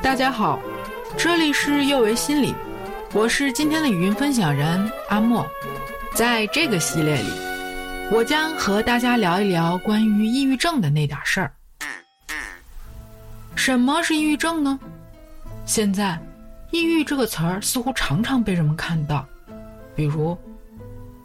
[0.00, 0.60] 大家好，
[1.16, 2.54] 这里是幼为心理，
[3.12, 5.44] 我是今天的语音分享人阿莫。
[6.14, 7.28] 在这个系列里，
[8.12, 11.52] 我将和大家聊一聊关于抑郁症的那点事儿。
[13.56, 14.78] 什么是抑郁症呢？
[15.66, 16.18] 现在，
[16.70, 19.26] 抑郁这个词儿似乎常常被人们看到，
[19.96, 20.38] 比如，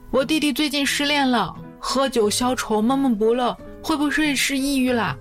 [0.10, 5.16] 我弟弟最近失恋了，喝酒消愁，闷闷不乐，会不会是抑郁啦？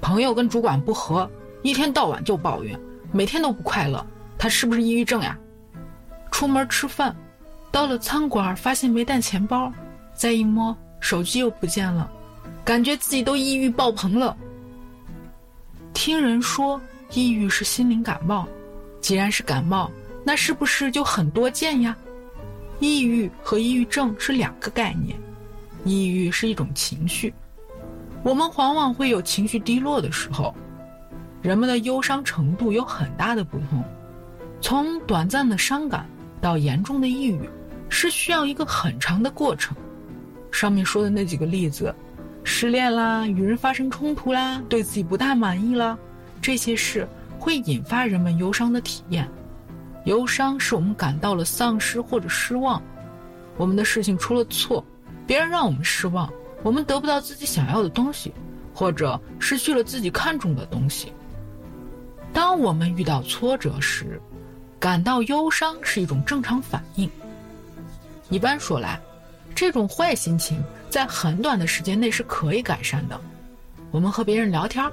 [0.00, 1.30] 朋友跟主管不和。
[1.66, 2.78] 一天到晚就抱怨，
[3.10, 4.06] 每天都不快乐，
[4.38, 5.36] 他是不是抑郁症呀？
[6.30, 7.12] 出门吃饭，
[7.72, 9.72] 到了餐馆发现没带钱包，
[10.14, 12.08] 再一摸手机又不见了，
[12.64, 14.36] 感觉自己都抑郁爆棚了。
[15.92, 18.46] 听人说抑郁是心灵感冒，
[19.00, 19.90] 既然是感冒，
[20.22, 21.96] 那是不是就很多见呀？
[22.78, 25.18] 抑郁和抑郁症是两个概念，
[25.84, 27.34] 抑郁是一种情绪，
[28.22, 30.54] 我们往往会有情绪低落的时候。
[31.46, 33.80] 人们的忧伤程度有很大的不同，
[34.60, 36.04] 从短暂的伤感
[36.40, 37.48] 到严重的抑郁，
[37.88, 39.76] 是需要一个很长的过程。
[40.50, 41.94] 上面说的那几个例子，
[42.42, 45.96] 失恋啦，与人发生冲突啦，对自己不大满意啦，
[46.42, 47.06] 这些事
[47.38, 49.30] 会引发人们忧伤的体验。
[50.04, 52.82] 忧伤是我们感到了丧失或者失望，
[53.56, 54.84] 我们的事情出了错，
[55.28, 56.28] 别人让我们失望，
[56.64, 58.34] 我们得不到自己想要的东西，
[58.74, 61.12] 或者失去了自己看重的东西。
[62.36, 64.20] 当我们遇到挫折时，
[64.78, 67.10] 感到忧伤是一种正常反应。
[68.28, 69.00] 一般说来，
[69.54, 73.18] 这种坏心情在很短的时间内是可以改善的。
[73.90, 74.84] 我们和别人聊天，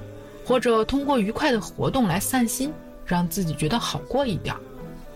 [0.45, 2.73] 或者通过愉快的活动来散心，
[3.05, 4.55] 让自己觉得好过一点。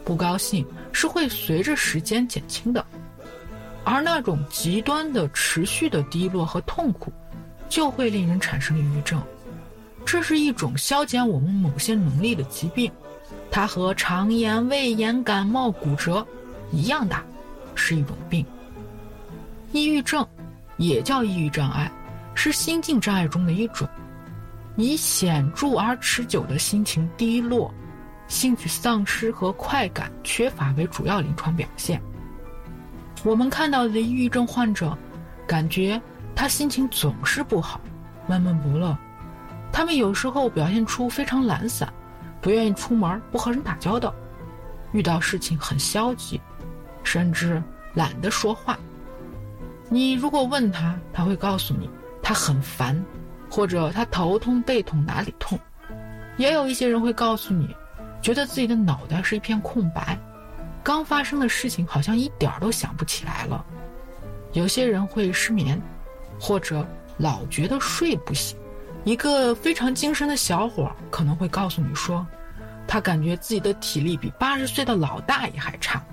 [0.04, 2.86] 不高兴是会随着时间减轻的，
[3.86, 7.10] 而那种极端的、持续的低落和痛苦，
[7.70, 9.24] 就会令人产生抑郁症。
[10.08, 12.90] 这是一种消减我们某些能力的疾病，
[13.52, 16.26] 它和肠炎、胃炎、感冒、骨折
[16.72, 17.22] 一样大，
[17.76, 18.44] 是一种病。
[19.74, 20.26] 抑郁症
[20.78, 21.92] 也叫抑郁障碍，
[22.34, 23.86] 是心境障碍中的一种，
[24.78, 27.70] 以显著而持久的心情低落、
[28.30, 32.02] 兴趣丧失和快感缺乏为主要临床表现。
[33.26, 34.98] 我们看到的抑郁症患者，
[35.46, 36.02] 感觉
[36.34, 37.82] 他心情总是不好，
[38.26, 38.98] 闷闷不乐。
[39.78, 41.88] 他们有时候表现出非常懒散，
[42.42, 44.12] 不愿意出门，不和人打交道，
[44.92, 46.42] 遇到事情很消极，
[47.04, 47.62] 甚至
[47.94, 48.76] 懒得说话。
[49.88, 51.88] 你如果问他，他会告诉你
[52.24, 53.00] 他很烦，
[53.52, 55.60] 或者他头痛背痛哪里痛。
[56.38, 57.70] 也有一些人会告诉你，
[58.20, 60.18] 觉得自己的脑袋是一片空白，
[60.82, 63.64] 刚发生的事情好像一点儿都想不起来了。
[64.54, 65.80] 有些人会失眠，
[66.40, 66.84] 或者
[67.18, 68.58] 老觉得睡不醒。
[69.08, 72.28] 一个非常精神的小伙可能会告诉你说，
[72.86, 76.04] 他感觉自己的体力比八十岁的老大爷还差，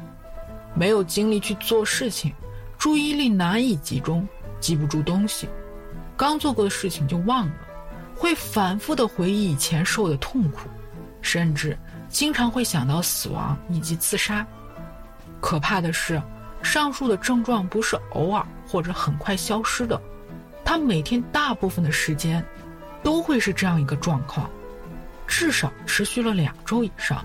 [0.77, 2.32] 没有精力去做事情，
[2.78, 4.25] 注意力难以集中，
[4.60, 5.49] 记不住东西，
[6.16, 7.53] 刚做过的事情就忘了，
[8.15, 10.69] 会反复的回忆以前受的痛苦，
[11.21, 11.76] 甚至
[12.09, 14.47] 经常会想到死亡以及自杀。
[15.41, 16.22] 可怕的是，
[16.62, 20.00] 上述的症状不是偶尔或者很快消失的，
[20.65, 22.41] 他每天大部分的时间。
[23.04, 24.50] 都会是这样一个状况，
[25.26, 27.25] 至少持续了两周以上。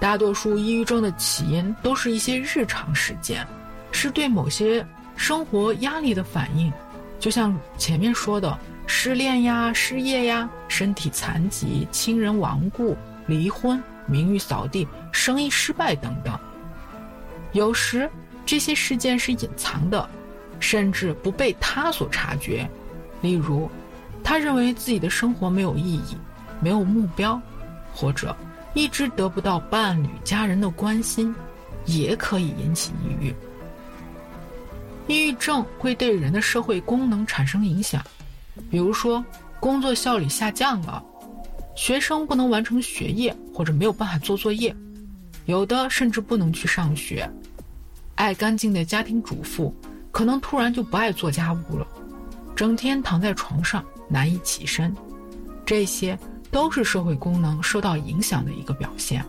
[0.00, 3.46] 大多数抑郁症的起因都是一些日常事件，
[3.92, 6.72] 是对某些生活压力的反应，
[7.20, 16.36] 就像前面说的失恋呀、失业呀、身体残疾、亲人亡故、离婚、名誉扫地、生意失败等等。
[17.52, 18.10] 有时
[18.44, 20.08] 这些事件是隐藏的，
[20.60, 22.68] 甚至不被他所察觉，
[23.20, 23.70] 例如。
[24.24, 26.16] 他认为自己的生活没有意义，
[26.58, 27.40] 没有目标，
[27.94, 28.34] 或者
[28.72, 31.32] 一直得不到伴侣、家人的关心，
[31.84, 33.34] 也可以引起抑郁。
[35.06, 38.02] 抑郁症会对人的社会功能产生影响，
[38.70, 39.22] 比如说
[39.60, 41.04] 工作效率下降了，
[41.76, 44.74] 学生不能完成学业或者没有办法做作业，
[45.44, 47.30] 有的甚至不能去上学。
[48.14, 49.74] 爱干净的家庭主妇
[50.10, 51.86] 可能突然就不爱做家务了，
[52.56, 53.84] 整天躺在床上。
[54.14, 54.94] 难以起身，
[55.66, 56.16] 这些
[56.48, 59.24] 都是社会功能受到影响的一个表现。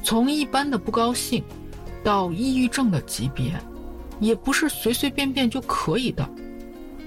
[0.00, 1.42] 从一般的不高兴，
[2.04, 3.60] 到抑郁症的级别，
[4.20, 6.24] 也不是随随便便就可以的。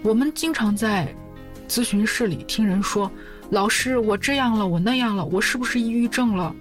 [0.04, 1.08] 我们经常在
[1.70, 3.10] 咨询室里听人说
[3.50, 6.54] ：“老师，我这样了，我那样了，我是不是抑郁症了？”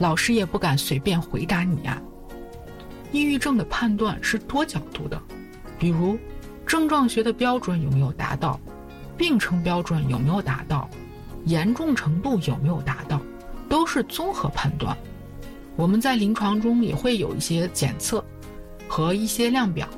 [0.00, 2.02] 老师也不敢随便回答你呀。
[3.12, 5.22] 抑郁症的判断是多角度的，
[5.78, 6.18] 比如
[6.66, 8.58] 症状学的标准有没有达到？
[9.16, 10.88] 病程标准有没有达到？
[11.44, 13.20] 严重程度有没有达到，
[13.68, 14.96] 都是综合判断。
[15.74, 18.24] 我们在临床中也会有一些检测
[18.86, 19.88] 和一些量表，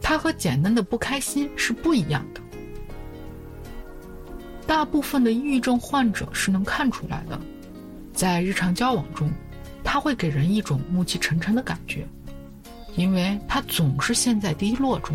[0.00, 2.40] 它和简单的不开心是不一样的。
[4.66, 7.38] 大部分的抑郁症患者是能看出来的，
[8.14, 9.30] 在日常交往中，
[9.84, 12.06] 他会给人一种暮气沉沉的感觉，
[12.96, 15.14] 因为他总是陷在低落中，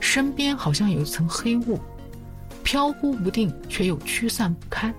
[0.00, 1.78] 身边好像有一层黑雾，
[2.62, 4.92] 飘忽不定却又驱散不开。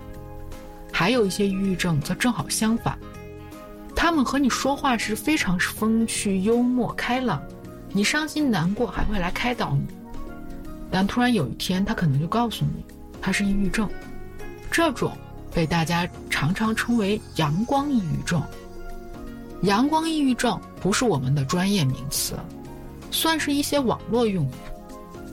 [0.92, 2.98] 还有一些抑郁症则正好相反，
[3.96, 7.42] 他们和你说话时非常风趣、幽默、开朗，
[7.92, 9.84] 你伤心难过还会来开导你，
[10.92, 12.84] 但突然有一天，他可能就告诉你。
[13.22, 13.88] 他是抑郁症，
[14.72, 15.16] 这种
[15.54, 18.42] 被大家常常称为“阳光抑郁症”。
[19.64, 22.34] 阳光抑郁症不是我们的专业名词，
[23.12, 24.52] 算是一些网络用语，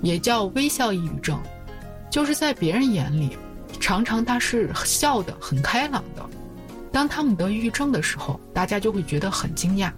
[0.02, 1.40] 也叫微笑抑郁症，
[2.10, 3.36] 就是在别人眼里，
[3.78, 6.24] 常常他是笑的很开朗的，
[6.90, 9.92] 当他们得抑郁症的时候，大家就会觉得很惊讶。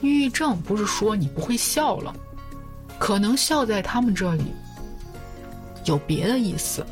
[0.00, 2.14] 抑郁症不是说你不会笑了，
[2.98, 4.44] 可能笑在他们这里。
[5.84, 6.86] 有别的意思，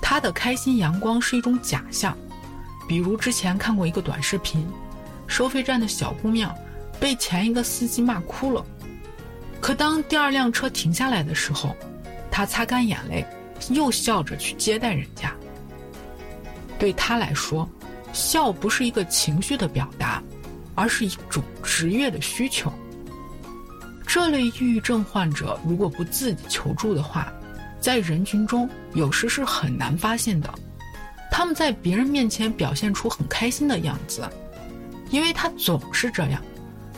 [0.00, 2.16] 他的开心阳光是一种假象，
[2.88, 4.66] 比如之前看过一个短视频，
[5.26, 6.52] 收费站的小姑娘
[6.98, 8.64] 被前一个司机骂哭了，
[9.60, 11.76] 可当第二辆车停下来的时候，
[12.32, 13.24] 他擦干眼泪，
[13.68, 15.32] 又笑着去接待人家。
[16.78, 17.68] 对他来说，
[18.12, 20.20] 笑不是一个情绪的表达，
[20.74, 22.72] 而是一种职业的需求。
[24.06, 27.32] 这类抑郁症患者如果不自己求助的话，
[27.80, 30.52] 在人群中，有时是很难发现的。
[31.30, 34.28] 他们在别人面前表现出很开心的样子，
[35.10, 36.42] 因为他总是这样，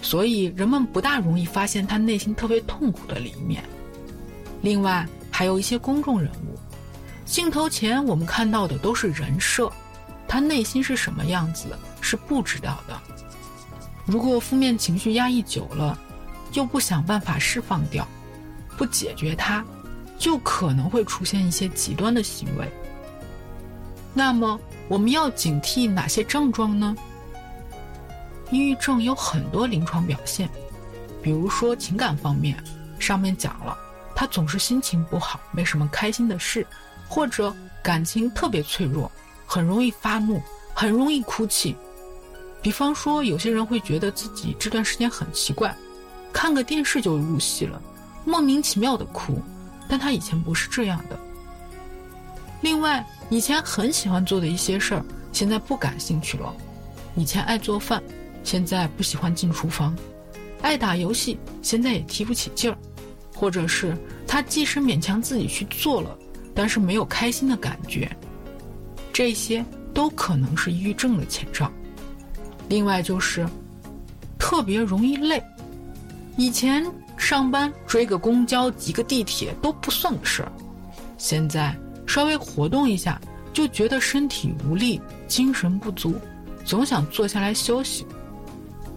[0.01, 3.63] 所以人们不大容易发现他内心特别痛苦的一面。
[4.61, 6.57] 另外，还有一些公众人物，
[7.27, 9.69] 镜头前我们看到的都是人设，
[10.29, 12.97] 他内心是什么样子是不知道的。
[14.07, 15.99] 如果负面情绪压抑久了，
[16.53, 18.07] 又不想办法释放掉，
[18.79, 19.65] 不解决它。
[20.17, 22.73] 就可能会出现一些极端的行为。
[24.15, 26.97] 那么，我们要警惕哪些症状呢？
[28.53, 30.49] 抑郁症有很多临床表现，
[31.21, 32.57] 比如说情感方面，
[33.01, 33.77] 上面讲了，
[34.25, 36.67] 他总是心情不好，没什么开心的事，
[37.07, 39.13] 或者感情特别脆弱，
[39.45, 40.41] 很容易发怒，
[40.73, 41.77] 很容易哭泣。
[42.63, 45.77] 比方说，有些人会觉得自己这段时间很奇怪，
[46.33, 47.79] 看个电视就入戏了，
[48.25, 49.43] 莫名其妙的哭。
[49.91, 51.19] 但他以前不是这样的。
[52.63, 55.05] 另外，以前很喜欢做的一些事儿，
[55.35, 56.51] 现在不感兴趣了。
[57.15, 58.03] 以前爱做饭，
[58.43, 59.95] 现在不喜欢进厨房；
[60.63, 62.79] 爱打游戏，现在也提不起劲儿。
[63.35, 63.97] 或者是
[64.27, 66.17] 他即使勉强自己去做了，
[66.55, 68.11] 但是没有开心的感觉。
[69.13, 71.71] 这些都可能是抑郁症的前兆。
[72.69, 73.47] 另外就是，
[74.39, 75.43] 特别容易累。
[76.37, 76.85] 以前。
[77.17, 80.53] 上班追个公交、挤个地铁都不算个事儿，
[81.17, 81.75] 现在
[82.07, 83.19] 稍微活动一下
[83.53, 86.17] 就觉得身体无力、精神不足，
[86.65, 88.05] 总想坐下来休息。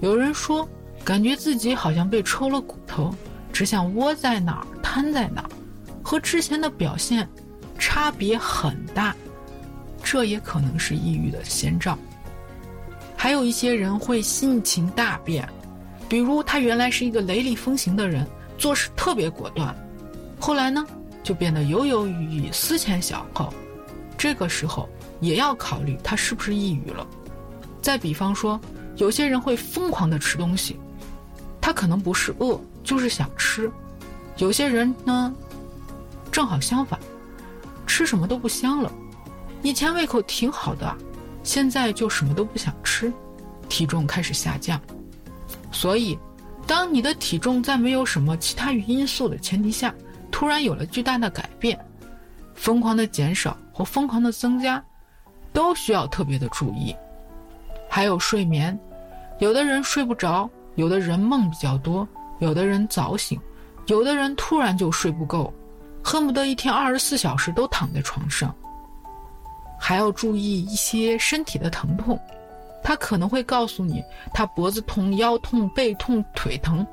[0.01, 0.68] 有人说，
[1.06, 3.13] 感觉自己好像被抽了骨头，
[3.57, 5.50] 只想窝在哪儿、瘫在哪儿，
[6.04, 7.27] 和之前的表现
[7.80, 9.15] 差别很大，
[10.04, 11.98] 这也可能是抑郁的先兆。
[13.15, 15.50] 还有一些人会性情大变。
[16.08, 18.27] 比如他原来是一个雷厉风行的人，
[18.60, 19.75] 做事特别果断，
[20.39, 20.86] 后来呢
[21.24, 23.51] 就变得犹犹豫豫、思前想后，
[24.15, 24.88] 这个时候
[25.20, 27.08] 也要考虑他是不是抑郁了。
[27.81, 28.62] 再比方说，
[28.98, 30.79] 有些人会疯狂的吃东西，
[31.60, 33.70] 他可能不是饿，就是想吃；
[34.38, 35.36] 有些人呢，
[36.32, 36.98] 正好相反，
[37.86, 38.89] 吃什么都不香了，
[39.62, 40.96] 以前胃口挺好的，
[41.44, 43.12] 现在就什么都不想吃，
[43.67, 44.79] 体重开始下降。
[45.70, 46.17] 所以，
[46.65, 49.94] 当你的体重在没有什么其他因素的前提下，
[50.32, 51.77] 突然有了巨大的改变，
[52.56, 54.82] 疯狂的减少或疯狂的增加，
[55.51, 56.96] 都需要特别的注意。
[57.89, 58.79] 还有睡眠，
[59.39, 62.08] 有的人睡不着，有的人梦比较多，
[62.39, 63.39] 有的人早醒，
[63.88, 65.53] 有的人突然就睡不够，
[66.03, 68.53] 恨不得一天二十四小时都躺在床上。
[69.79, 72.20] 还要注意一些身体的疼痛。
[72.84, 74.01] 他可能会告诉你，
[74.34, 76.86] 他脖子痛、腰痛、背痛、腿疼、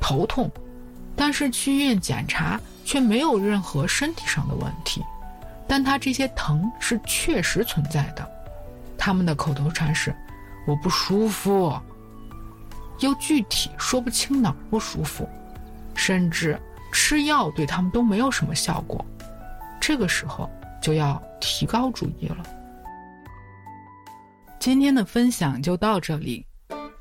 [0.00, 0.50] 头痛，
[1.14, 5.04] 但是去医院检查却没有任何身体上的问题，
[5.68, 8.28] 但他这些疼是确实存在的。
[8.98, 10.12] 他们的口头禅是
[10.66, 11.72] “我不舒服”，
[13.00, 15.28] 又具体说不清哪儿不舒服，
[15.94, 16.58] 甚至
[16.92, 19.04] 吃药对他们都没有什么效果。
[19.80, 20.50] 这个时候
[20.82, 22.38] 就要提高注意了。
[24.58, 26.44] 今天的分享就到这里，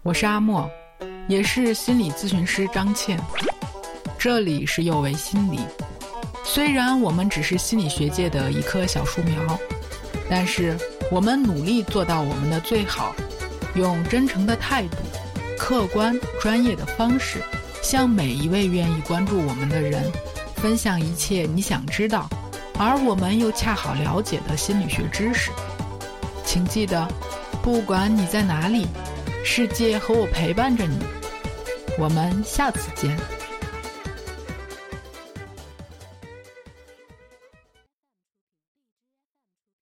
[0.03, 0.69] 我是阿莫，
[1.27, 3.19] 也是心理咨询师张倩，
[4.19, 5.59] 这里是幼为心理。
[6.43, 9.59] 虽然我们只是心理学界的一棵小树苗，
[10.29, 10.77] 但是
[11.09, 13.15] 我们努力做到我们的最好，
[13.73, 14.97] 用真诚的态度、
[15.57, 17.39] 客观专业的方式，
[17.81, 20.03] 向每一位愿意关注我们的人，
[20.55, 22.29] 分享一切你想知道，
[22.77, 25.51] 而我们又恰好了解的心理学知识。
[26.45, 27.07] 请记得。
[27.63, 28.85] 不管你在哪里，
[29.43, 30.99] 世界和我陪伴着你。
[31.97, 33.17] 我们下次见。